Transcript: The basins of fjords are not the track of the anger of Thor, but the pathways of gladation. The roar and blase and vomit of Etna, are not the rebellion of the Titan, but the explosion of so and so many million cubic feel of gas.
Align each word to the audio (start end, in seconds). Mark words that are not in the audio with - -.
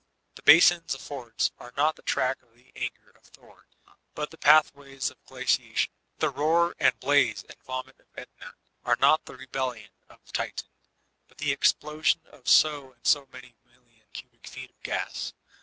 The 0.33 0.41
basins 0.41 0.95
of 0.95 1.01
fjords 1.01 1.51
are 1.59 1.71
not 1.77 1.95
the 1.95 2.01
track 2.01 2.41
of 2.41 2.55
the 2.55 2.71
anger 2.75 3.11
of 3.11 3.21
Thor, 3.25 3.67
but 4.15 4.31
the 4.31 4.37
pathways 4.39 5.11
of 5.11 5.23
gladation. 5.25 5.89
The 6.17 6.31
roar 6.31 6.75
and 6.79 6.99
blase 6.99 7.43
and 7.47 7.61
vomit 7.61 7.97
of 7.99 8.07
Etna, 8.17 8.55
are 8.83 8.97
not 8.99 9.25
the 9.25 9.37
rebellion 9.37 9.91
of 10.09 10.25
the 10.25 10.31
Titan, 10.31 10.69
but 11.27 11.37
the 11.37 11.51
explosion 11.51 12.21
of 12.31 12.47
so 12.47 12.91
and 12.93 13.05
so 13.05 13.27
many 13.31 13.53
million 13.63 14.07
cubic 14.11 14.47
feel 14.47 14.71
of 14.71 14.81
gas. 14.81 15.33